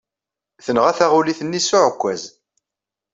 [0.65, 2.23] Tenɣa taɣulit-nni s uɛekkaz.